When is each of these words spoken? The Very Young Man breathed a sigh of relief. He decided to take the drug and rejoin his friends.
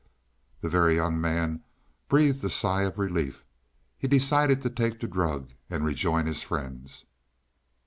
The 0.61 0.67
Very 0.67 0.95
Young 0.95 1.21
Man 1.21 1.61
breathed 2.09 2.43
a 2.43 2.49
sigh 2.49 2.85
of 2.85 2.97
relief. 2.97 3.45
He 3.99 4.07
decided 4.07 4.63
to 4.63 4.69
take 4.71 4.99
the 4.99 5.07
drug 5.07 5.51
and 5.69 5.85
rejoin 5.85 6.25
his 6.25 6.41
friends. 6.41 7.05